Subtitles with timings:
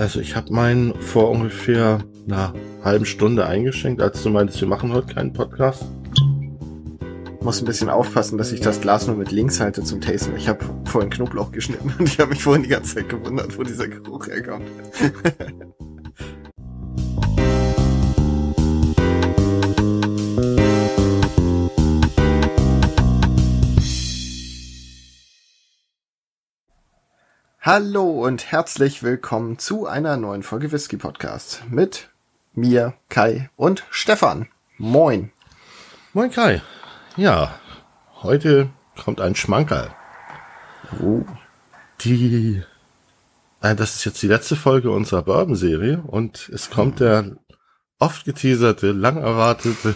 [0.00, 4.94] Also ich habe meinen vor ungefähr einer halben Stunde eingeschenkt, als du meintest, wir machen
[4.94, 5.84] heute keinen Podcast.
[7.42, 10.34] Muss ein bisschen aufpassen, dass ich das Glas nur mit links halte zum Tasten.
[10.36, 13.62] Ich habe vorhin Knoblauch geschnitten und ich habe mich vorhin die ganze Zeit gewundert, wo
[13.62, 14.64] dieser Geruch herkommt.
[27.62, 32.08] Hallo und herzlich willkommen zu einer neuen Folge Whisky Podcast mit
[32.54, 34.48] mir, Kai und Stefan.
[34.78, 35.30] Moin.
[36.14, 36.62] Moin Kai.
[37.18, 37.60] Ja,
[38.22, 38.70] heute
[39.04, 39.94] kommt ein Schmankerl.
[41.02, 41.26] Oh.
[42.00, 42.62] Die,
[43.60, 47.36] äh, das ist jetzt die letzte Folge unserer Bourbon-Serie und es kommt der
[47.98, 49.94] oft geteaserte, lang erwartete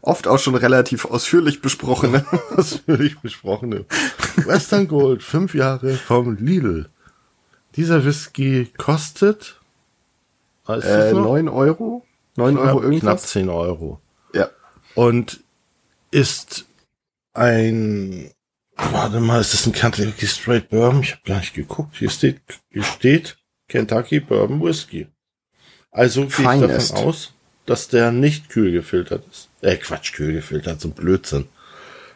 [0.00, 2.24] Oft auch schon relativ ausführlich besprochene.
[2.56, 3.84] ausführlich besprochene
[4.36, 6.88] Western Gold, fünf Jahre vom Lidl.
[7.76, 9.60] Dieser Whisky kostet
[10.66, 11.24] weißt Äh, noch?
[11.24, 12.06] 9 Euro?
[12.36, 13.22] 9 knapp, Euro knapp irgendwas?
[13.26, 14.00] 10 Euro.
[14.34, 14.48] Ja.
[14.94, 15.40] Und
[16.10, 16.66] ist
[17.34, 18.30] ein,
[18.76, 21.02] warte mal, ist das ein Kentucky Straight Bourbon?
[21.02, 21.96] Ich habe gar nicht geguckt.
[21.96, 22.40] Hier steht,
[22.70, 25.08] hier steht Kentucky Bourbon Whisky.
[25.90, 27.32] Also gehe ich davon aus,
[27.68, 29.48] dass der nicht kühl gefiltert ist.
[29.60, 31.46] Äh, Quatsch, kühl gefiltert, so ein Blödsinn.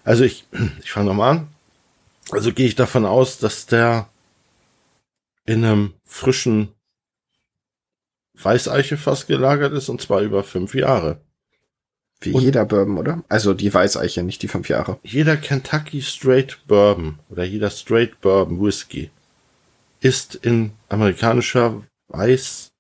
[0.05, 0.45] Also ich,
[0.83, 1.49] ich fange nochmal an.
[2.31, 4.09] Also gehe ich davon aus, dass der
[5.45, 6.69] in einem frischen
[8.35, 11.21] Weißeichefass gelagert ist und zwar über fünf Jahre.
[12.21, 13.23] Wie Und- jeder Bourbon, oder?
[13.29, 14.99] Also die Weißeiche, nicht die fünf Jahre.
[15.03, 19.11] Jeder Kentucky Straight Bourbon oder jeder Straight Bourbon Whisky
[20.01, 22.72] ist in amerikanischer Weiß,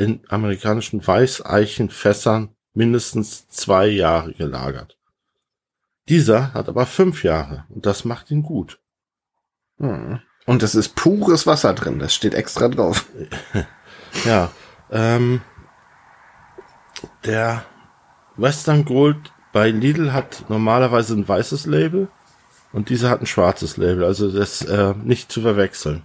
[0.00, 4.98] in amerikanischen Weißeichenfässern mindestens zwei Jahre gelagert.
[6.08, 8.80] Dieser hat aber fünf Jahre und das macht ihn gut.
[9.78, 10.20] Hm.
[10.46, 13.06] Und es ist pures Wasser drin, das steht extra drauf.
[14.24, 14.50] Ja,
[14.90, 15.40] ähm,
[17.24, 17.64] der
[18.36, 22.08] Western Gold bei Lidl hat normalerweise ein weißes Label
[22.72, 26.02] und dieser hat ein schwarzes Label, also das äh, nicht zu verwechseln.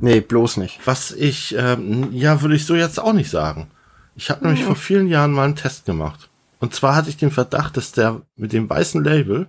[0.00, 0.80] Nee, bloß nicht.
[0.84, 3.70] Was ich, ähm, ja, würde ich so jetzt auch nicht sagen.
[4.16, 6.28] Ich habe nämlich vor vielen Jahren mal einen Test gemacht.
[6.58, 9.48] Und zwar hatte ich den Verdacht, dass der mit dem weißen Label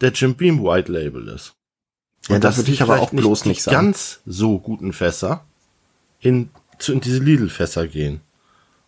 [0.00, 1.54] der Jim Beam White Label ist.
[2.28, 3.76] Ja, Und das würde ich aber auch bloß die nicht sagen.
[3.76, 5.44] ganz so guten Fässer
[6.20, 8.20] in, zu, in diese Lidl-Fässer gehen.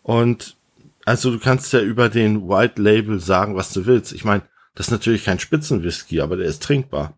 [0.02, 0.56] Und
[1.04, 4.12] also du kannst ja über den White Label sagen, was du willst.
[4.12, 4.42] Ich meine,
[4.74, 7.14] das ist natürlich kein Spitzenwhisky, aber der ist trinkbar.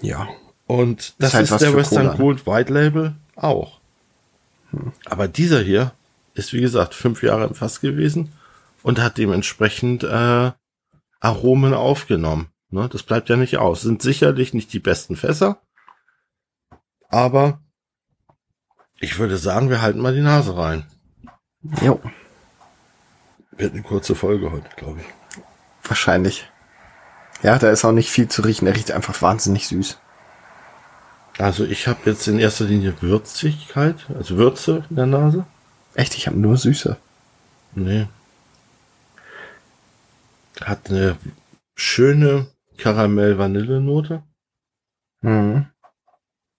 [0.00, 0.28] Ja.
[0.66, 2.16] Und das halt ist, der Western Cola?
[2.16, 3.80] Gold White Label auch.
[5.04, 5.92] Aber dieser hier
[6.34, 8.32] ist, wie gesagt, fünf Jahre im Fass gewesen
[8.82, 10.52] und hat dementsprechend äh,
[11.20, 12.48] Aromen aufgenommen.
[12.70, 12.88] Ne?
[12.90, 13.82] Das bleibt ja nicht aus.
[13.82, 15.60] Sind sicherlich nicht die besten Fässer,
[17.08, 17.60] aber
[18.98, 20.86] ich würde sagen, wir halten mal die Nase rein.
[21.82, 22.00] Jo,
[23.52, 25.06] Wird eine kurze Folge heute, glaube ich.
[25.88, 26.48] wahrscheinlich.
[27.42, 28.64] Ja, da ist auch nicht viel zu riechen.
[28.64, 29.98] Der riecht einfach wahnsinnig süß.
[31.38, 35.46] Also ich habe jetzt in erster Linie Würzigkeit, also Würze in der Nase.
[35.94, 36.96] Echt, ich habe nur Süße.
[37.74, 38.06] Nee.
[40.60, 41.16] Hat eine
[41.74, 44.22] schöne Karamell-Vanille-Note,
[45.22, 45.66] Mhm.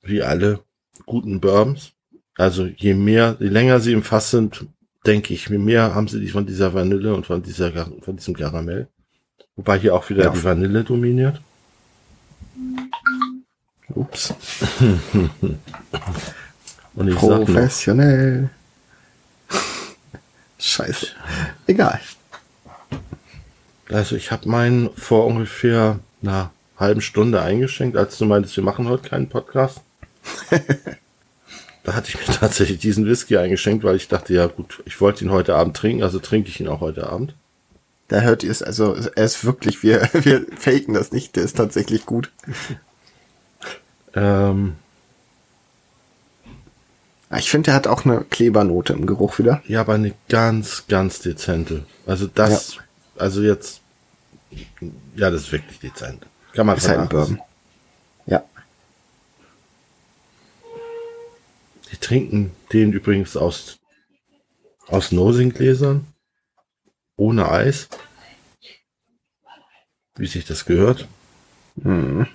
[0.02, 0.64] wie alle
[1.06, 1.92] guten Bourbons.
[2.36, 4.66] Also je mehr, je länger sie im Fass sind,
[5.06, 8.36] denke ich, je mehr haben sie die von dieser Vanille und von dieser, von diesem
[8.36, 8.88] Karamell.
[9.56, 10.30] Wobei hier auch wieder Ja.
[10.32, 11.42] die Vanille dominiert.
[13.96, 14.34] Ups.
[17.16, 18.50] Professionell.
[20.60, 21.08] Scheiße.
[21.68, 22.00] Egal.
[23.90, 28.88] also ich habe meinen vor ungefähr einer halben Stunde eingeschenkt, als du meintest, wir machen
[28.88, 29.82] heute keinen Podcast.
[31.84, 35.26] da hatte ich mir tatsächlich diesen Whisky eingeschenkt, weil ich dachte, ja gut, ich wollte
[35.26, 37.36] ihn heute Abend trinken, also trinke ich ihn auch heute Abend.
[38.08, 41.58] Da hört ihr es, also er ist wirklich, wir, wir faken das nicht, der ist
[41.58, 42.32] tatsächlich gut.
[44.14, 44.76] Ähm,
[47.30, 49.64] Ah, Ich finde, der hat auch eine Klebernote im Geruch wieder.
[49.66, 51.84] ja, aber eine ganz, ganz dezente.
[52.06, 52.78] Also das,
[53.16, 53.82] also jetzt,
[55.16, 56.28] ja, das ist wirklich dezent.
[56.54, 57.38] Kann man Ist halt ein vernachlässigen.
[57.38, 57.54] Bourbon.
[58.28, 58.44] Ja.
[61.92, 63.80] Die trinken den übrigens aus,
[64.88, 66.06] aus Nosing-Gläsern.
[67.16, 67.90] Ohne Eis.
[70.16, 71.08] Wie sich das gehört.
[71.76, 72.28] Mhm.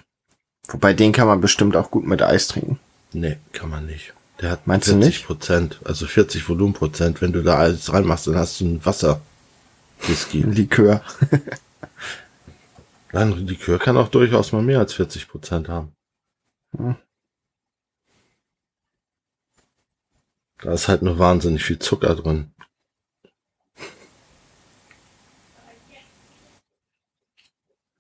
[0.69, 2.79] Wobei den kann man bestimmt auch gut mit Eis trinken.
[3.13, 4.13] Nee, kann man nicht.
[4.41, 5.27] Der hat Meinst du 40 nicht?
[5.27, 7.21] Prozent, also 40 Volumenprozent.
[7.21, 9.21] Wenn du da alles reinmachst, dann hast du ein Wasser.
[10.07, 10.43] Whisky.
[10.43, 11.03] Likör.
[13.13, 15.93] Nein, Likör kann auch durchaus mal mehr als 40 Prozent haben.
[16.77, 16.97] Hm.
[20.61, 22.53] Da ist halt nur wahnsinnig viel Zucker drin.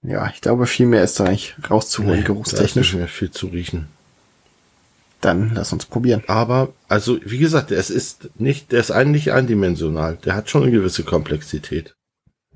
[0.08, 2.72] Ja, ich glaube, viel mehr ist da nicht rauszuholen, Nee, geruchstechnisch.
[2.72, 3.88] Da ist nicht mehr viel zu riechen.
[5.20, 6.22] Dann lass uns probieren.
[6.28, 10.16] Aber, also, wie gesagt, es ist nicht, der ist eigentlich eindimensional.
[10.24, 11.94] Der hat schon eine gewisse Komplexität.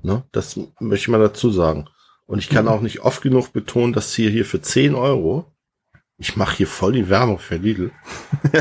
[0.01, 0.23] Ne?
[0.31, 1.87] Das möchte ich mal dazu sagen.
[2.25, 5.45] Und ich kann auch nicht oft genug betonen, dass hier, hier für 10 Euro,
[6.17, 7.91] ich mache hier voll die Werbung für Lidl,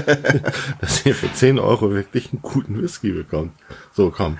[0.80, 3.52] dass ihr für 10 Euro wirklich einen guten Whisky bekommt.
[3.94, 4.36] So, komm.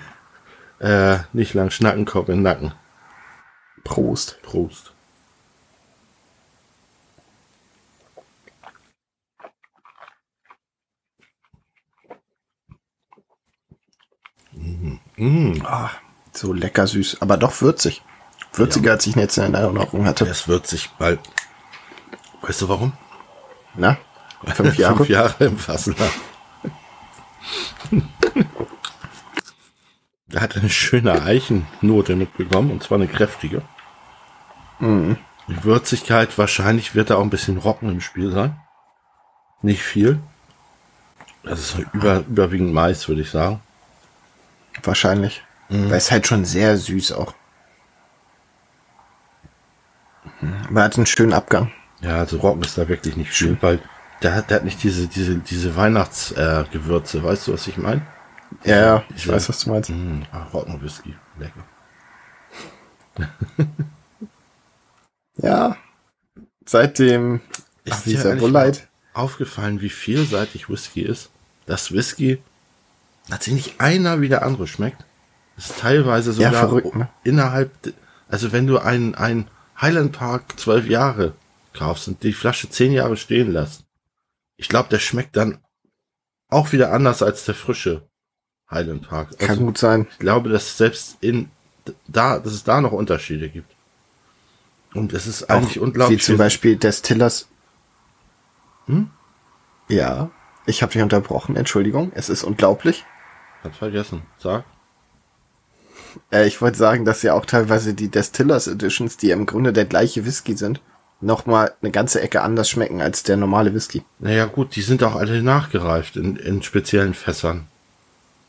[0.79, 2.73] Äh, nicht lang schnacken, Kopf in den Nacken.
[3.83, 4.41] Prost.
[4.41, 4.91] Prost.
[14.53, 15.61] Mm, mm.
[15.65, 15.91] Ah,
[16.31, 18.01] so lecker süß, aber doch würzig.
[18.53, 20.25] Würziger, als ich ihn jetzt in Erinnerung hatte.
[20.25, 21.19] Der ist würzig, weil,
[22.41, 22.93] weißt du warum?
[23.75, 23.97] Na?
[24.45, 24.97] Fünf Jahre?
[24.97, 25.95] Fünf Jahre im Fassen.
[30.33, 33.61] Er hat eine schöne Eichennote mitbekommen, und zwar eine kräftige.
[34.83, 35.17] Mhm.
[35.47, 38.55] Die Würzigkeit, wahrscheinlich wird da auch ein bisschen Rocken im Spiel sein.
[39.61, 40.19] Nicht viel.
[41.43, 43.61] Das ist über, überwiegend Mais, würde ich sagen.
[44.83, 45.43] Wahrscheinlich.
[45.69, 45.89] Mhm.
[45.89, 47.33] Weil es halt schon sehr süß auch.
[50.41, 50.53] Mhm.
[50.69, 51.71] Aber er hat einen schönen Abgang.
[52.01, 53.79] Ja, also Rocken ist da wirklich nicht viel, weil
[54.21, 57.17] der hat, der hat nicht diese, diese, diese Weihnachtsgewürze.
[57.19, 58.01] Äh, weißt du, was ich meine?
[58.63, 59.33] Ja, ja, ich Ja.
[59.33, 59.89] weiß, was du meinst.
[59.89, 61.15] Mm, ah, Roggenwhisky.
[61.39, 61.63] Lecker.
[65.43, 65.77] Ja.
[66.65, 67.41] Seitdem
[67.83, 68.71] Ist dieser mal
[69.13, 71.29] aufgefallen, wie vielseitig Whisky ist?
[71.65, 72.41] Das Whisky,
[73.47, 75.03] nicht einer wie der andere schmeckt.
[75.57, 77.09] Ist teilweise Ja, sogar verrückt, ne?
[77.23, 77.71] innerhalb,
[78.27, 79.47] also wenn du ein, ein
[79.79, 81.33] Highland Park zwölf Jahre
[81.73, 83.83] kaufst und die Flasche zehn Jahre stehen lässt,
[84.57, 85.59] ich glaube, der schmeckt dann
[86.49, 88.07] auch wieder anders als der frische
[88.71, 89.37] Highland Park.
[89.37, 90.07] Kann Also, gut sein.
[90.09, 91.51] ich glaube, dass selbst in
[92.07, 93.72] da, dass es da noch Unterschiede gibt.
[94.93, 96.19] Und es ist eigentlich Auch unglaublich.
[96.19, 97.47] Wie zum Beispiel Destillers.
[98.87, 99.09] Hm?
[99.87, 100.29] Ja.
[100.65, 102.11] Ich habe dich unterbrochen, Entschuldigung.
[102.15, 103.03] Es ist unglaublich.
[103.63, 104.21] Hat vergessen.
[104.39, 104.63] Sag.
[106.31, 109.85] Äh, ich wollte sagen, dass ja auch teilweise die Destillers Editions, die im Grunde der
[109.85, 110.81] gleiche Whisky sind,
[111.21, 114.03] nochmal eine ganze Ecke anders schmecken als der normale Whisky.
[114.19, 117.67] Naja, gut, die sind auch alle nachgereift in, in speziellen Fässern.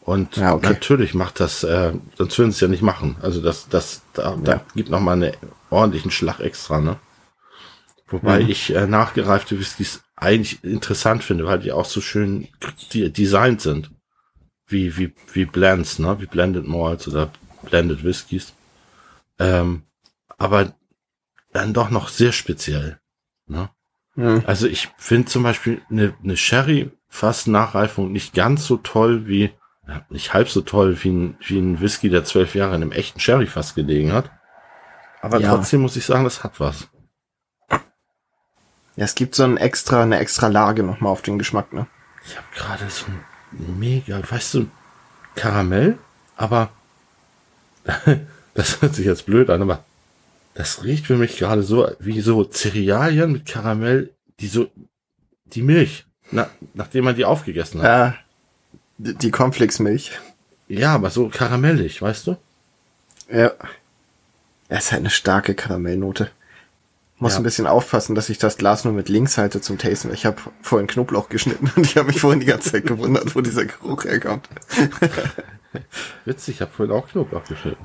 [0.04, 0.68] Und Ja, okay.
[0.68, 3.16] natürlich macht das, äh, sonst würden sie es ja nicht machen.
[3.22, 4.64] Also das, das, da, da Ja.
[4.74, 5.32] gibt noch mal einen
[5.70, 6.98] ordentlichen Schlag extra, ne?
[8.08, 8.50] Wobei Mhm.
[8.50, 12.48] ich äh, nachgereifte Whiskys eigentlich interessant finde, weil die auch so schön
[12.92, 13.90] die, designt sind.
[14.66, 16.20] Wie, wie, wie Blends, ne?
[16.20, 17.30] Wie Blended Malts oder
[17.62, 18.52] Blended Whiskys.
[19.38, 19.84] Ähm,
[20.36, 20.74] aber
[21.52, 22.98] dann doch noch sehr speziell.
[23.46, 23.70] Ne?
[24.16, 24.42] Hm.
[24.46, 29.50] Also ich finde zum Beispiel eine, eine Sherry-Fass-Nachreifung nicht ganz so toll wie, ja,
[30.08, 33.20] nicht halb so toll wie ein, wie ein Whisky, der zwölf Jahre in einem echten
[33.20, 34.30] Sherry-Fass gelegen hat.
[35.20, 35.50] Aber Ja.
[35.54, 36.88] trotzdem muss ich sagen, das hat was.
[37.70, 41.86] Ja, es gibt so ein extra, eine extra Lage nochmal auf den Geschmack, ne?
[42.26, 44.66] Ich habe gerade so ein mega, weißt du,
[45.34, 45.98] Karamell,
[46.36, 46.70] aber
[48.54, 49.84] das hört sich jetzt blöd an, aber
[50.54, 54.70] das riecht für mich gerade so wie so Cerealien mit Karamell, die so,
[55.44, 57.86] die Milch, na, nachdem man die aufgegessen hat.
[57.86, 58.14] Ja.
[58.98, 60.12] Die Cornflakes-Milch.
[60.68, 62.36] Ja, aber so karamellig, weißt du?
[63.30, 63.52] Ja.
[64.68, 66.30] Es ist halt eine starke Karamellnote.
[67.18, 67.38] Muss Ja.
[67.40, 70.12] ein bisschen aufpassen, dass ich das Glas nur mit links halte zum Tasten.
[70.12, 73.40] Ich habe vorhin Knoblauch geschnitten und ich habe mich vorhin die ganze Zeit gewundert, wo
[73.40, 74.48] dieser Geruch herkommt.
[76.24, 77.84] Witzig, ich habe vorhin auch Knoblauch geschnitten.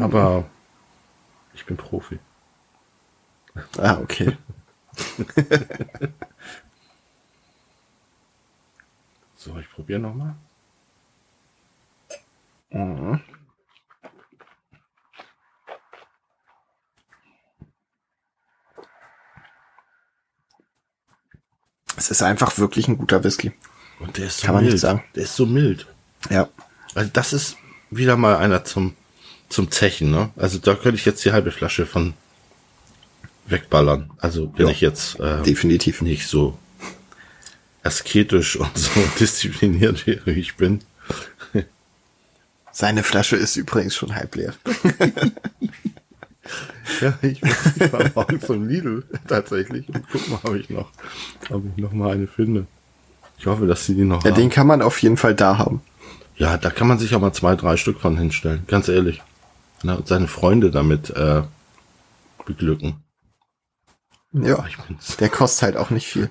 [0.00, 0.44] Aber
[1.54, 2.18] ich bin Profi.
[3.78, 4.36] Ah, okay.
[9.40, 10.34] So, ich probiere nochmal.
[12.70, 13.20] Mhm.
[21.96, 23.52] Es ist einfach wirklich ein guter Whisky.
[23.98, 24.74] Und der ist so Kann man mild.
[24.74, 25.04] nicht sagen.
[25.14, 25.86] Der ist so mild.
[26.30, 26.48] Ja.
[26.94, 27.56] Also das ist
[27.90, 28.94] wieder mal einer zum,
[29.48, 30.30] zum Zechen, ne?
[30.36, 32.14] Also da könnte ich jetzt die halbe Flasche von
[33.46, 34.10] wegballern.
[34.18, 34.72] Also wenn Ja.
[34.72, 36.02] ich jetzt äh, Definitiv.
[36.02, 36.56] nicht so
[37.82, 40.80] asketisch und so diszipliniert wäre, wie ich bin.
[42.72, 44.54] Seine Flasche ist übrigens schon halb leer.
[47.00, 50.90] Ja, ich, ich war morgen zum Lidl tatsächlich und guck mal, ob ich noch,
[51.48, 52.66] ob ich noch mal eine finde.
[53.38, 54.36] Ich hoffe, dass sie die noch Ja, haben.
[54.40, 55.80] den kann man auf jeden Fall da haben.
[56.36, 59.22] Ja, da kann man sich auch mal zwei, drei Stück von hinstellen, ganz ehrlich.
[59.82, 61.42] Na, und seine Freunde damit äh,
[62.44, 62.96] beglücken.
[64.32, 64.64] Ja.
[64.68, 65.16] Ich bin's.
[65.16, 66.28] Der kostet halt auch nicht viel.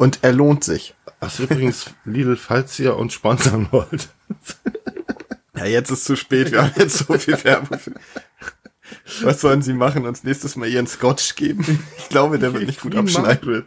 [0.00, 0.94] Und er lohnt sich.
[1.20, 4.08] Ach, übrigens, Lidl, falls ihr uns sponsern wollt.
[5.56, 6.52] Ja, jetzt ist zu spät.
[6.52, 7.78] Wir haben jetzt so viel Werbung.
[9.20, 10.06] Was sollen sie machen?
[10.06, 11.84] Uns nächstes Mal ihren Scotch geben?
[11.98, 13.64] Ich glaube, der wird nicht gut abschneiden.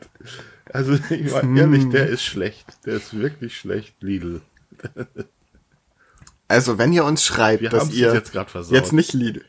[0.71, 2.65] Also, ich war ehrlich, der ist schlecht.
[2.87, 4.41] Der ist wirklich schlecht, Lidl.
[6.47, 8.33] Also, wenn ihr uns schreibt, Wir dass ihr jetzt
[8.71, 9.45] jetzt nicht Lidl,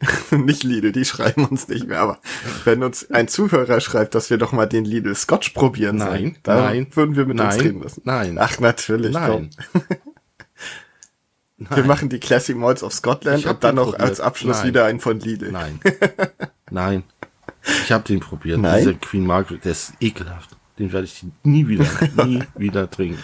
[0.30, 2.18] nicht Lidl, die schreiben uns nicht mehr, aber
[2.64, 6.36] wenn uns ein Zuhörer schreibt, dass wir doch mal den Lidl Scotch probieren Nein, sollen,
[6.44, 8.02] dann nein, würden wir mit uns nein, reden müssen.
[8.04, 8.38] nein.
[8.38, 9.12] Ach, natürlich.
[9.12, 9.50] Nein.
[9.72, 9.82] Komm.
[11.58, 14.20] Wir machen die Classic Malls of Scotland und dann noch als probiert.
[14.20, 14.66] Abschluss Nein.
[14.68, 15.50] wieder einen von Lidl.
[15.50, 15.80] Nein.
[16.70, 17.02] Nein.
[17.82, 18.60] Ich habe den probiert.
[18.60, 18.78] Nein?
[18.78, 20.50] Dieser Queen Margaret, der ist ekelhaft.
[20.78, 21.84] Den werde ich nie wieder,
[22.24, 23.18] nie wieder trinken.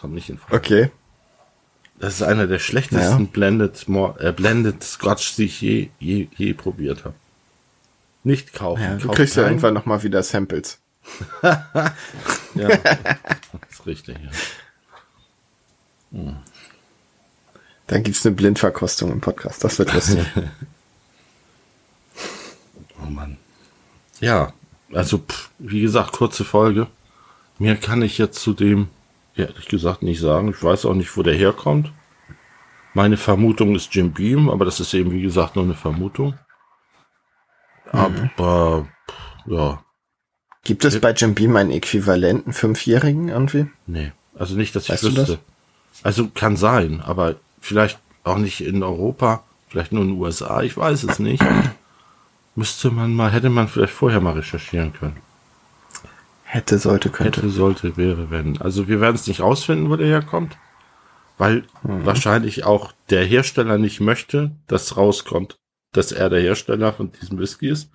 [0.00, 0.56] Kommt nicht in Frage.
[0.56, 0.90] Okay.
[2.00, 3.30] Das ist einer der schlechtesten Ja.
[3.32, 3.86] Blended,
[4.18, 7.14] äh, Blended Scotch, die ich je, je, je probiert habe.
[8.24, 8.82] Nicht kaufen.
[8.82, 9.52] Ja, du kriegst ja keinen.
[9.52, 10.78] irgendwann noch mal wieder Samples.
[12.54, 14.16] Ja, das ist richtig,
[16.12, 16.34] ja.
[17.86, 19.62] Dann gibt's eine Blindverkostung im Podcast.
[19.64, 20.24] Das wird lustig.
[23.00, 23.36] Oh Mann.
[24.20, 24.52] Ja,
[24.92, 26.88] also pff, wie gesagt, kurze Folge.
[27.60, 28.88] Mehr kann ich jetzt zu dem
[29.38, 30.50] ehrlich gesagt nicht sagen.
[30.50, 31.92] Ich weiß auch nicht, wo der herkommt.
[32.94, 36.34] Meine Vermutung ist Jim Beam, aber das ist eben wie gesagt nur eine Vermutung.
[37.92, 39.14] Aber pff,
[39.46, 39.82] ja,
[40.64, 43.66] Gibt es bei Jim Beam einen äquivalenten Fünfjährigen irgendwie?
[43.86, 45.20] nee, also nicht, dass ich Weißt wüsste.
[45.24, 45.38] das?
[46.02, 50.76] Also kann sein, aber vielleicht auch nicht in Europa, vielleicht nur in den USA, ich
[50.76, 51.42] weiß es nicht.
[52.54, 55.16] Müsste man mal, hätte man vielleicht vorher mal recherchieren können.
[56.50, 57.42] Hätte, sollte, könnte.
[57.42, 58.58] Hätte, sollte, wäre, wenn.
[58.62, 60.56] Also wir werden es nicht rausfinden, wo der herkommt,
[61.36, 65.58] weil wahrscheinlich auch der Hersteller nicht möchte, dass rauskommt,
[65.92, 67.90] dass er der Hersteller von diesem Whisky ist,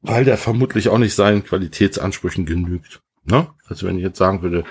[0.00, 3.02] weil der vermutlich auch nicht seinen Qualitätsansprüchen genügt.
[3.24, 3.46] Ne?
[3.66, 4.64] Also wenn ich jetzt sagen würde,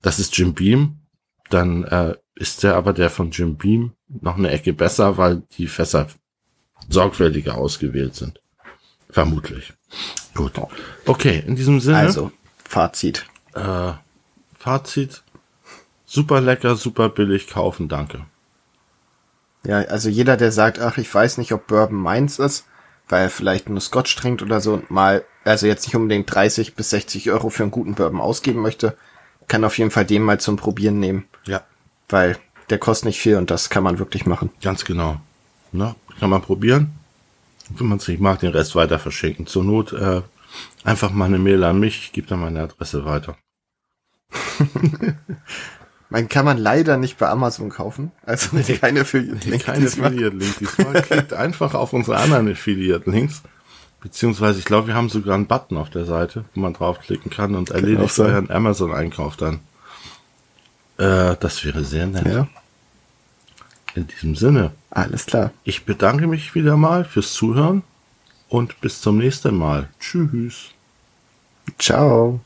[0.00, 1.00] das ist Jim Beam,
[1.48, 5.66] dann äh, ist der aber der von Jim Beam noch eine Ecke besser, weil die
[5.66, 6.06] Fässer
[6.88, 8.39] sorgfältiger ausgewählt sind.
[9.12, 9.72] Vermutlich.
[10.34, 10.52] Gut.
[11.06, 11.98] Okay, in diesem Sinne.
[11.98, 12.30] Also,
[12.64, 13.26] Fazit.
[13.54, 13.92] Äh,
[14.58, 15.22] Fazit.
[16.06, 18.24] Super lecker, super billig kaufen, danke.
[19.64, 22.64] Ja, also jeder, der sagt, ach, ich weiß nicht, ob Bourbon meins ist,
[23.08, 26.74] weil er vielleicht nur Scotch trinkt oder so und mal, also jetzt nicht unbedingt 30
[26.74, 28.96] bis 60 Euro für einen guten Bourbon ausgeben möchte,
[29.48, 31.62] kann auf jeden Fall den mal zum Probieren nehmen, Ja,
[32.08, 32.38] weil
[32.70, 34.50] der kostet nicht viel und das kann man wirklich machen.
[34.62, 35.20] ganz genau.
[35.72, 36.92] Na, kann man probieren.
[37.76, 39.46] Wenn man es nicht mag, den Rest weiter verschenken.
[39.46, 40.22] Zur Not äh,
[40.84, 43.36] einfach mal eine Mail an mich, ich gebe dann meine Adresse weiter.
[46.12, 49.86] Man kann man leider nicht bei Amazon kaufen, also keine Affiliate-Link Keine.
[49.86, 51.02] Affiliate-Link diesmal.
[51.02, 53.42] Klickt einfach auf unsere anderen Affiliate-Links.
[54.00, 57.54] Beziehungsweise, ich glaube, wir haben sogar einen Button auf der Seite, wo man draufklicken kann
[57.54, 59.60] und erledigt euren Amazon-Einkauf dann.
[60.98, 62.26] Äh, das wäre sehr nett.
[62.26, 62.48] Ja,
[63.94, 65.50] In diesem Sinne, alles klar.
[65.64, 67.82] ich bedanke mich wieder mal fürs Zuhören
[68.48, 69.88] und bis zum nächsten Mal.
[69.98, 70.70] Tschüss.
[71.78, 72.40] Ciao.